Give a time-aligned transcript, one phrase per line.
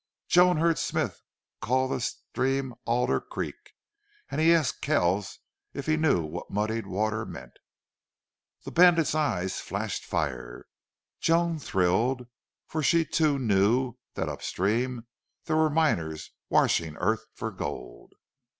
[0.27, 1.21] Joan heard Smith
[1.61, 3.73] call the stream Alder Creek,
[4.31, 5.37] and he asked Kells
[5.75, 7.59] if he knew what muddied water meant.
[8.65, 10.65] The bandit's eyes flashed fire.
[11.19, 12.25] Joan thrilled,
[12.65, 15.05] for she, too, knew that up stream
[15.45, 18.13] there were miners washing earth for gold.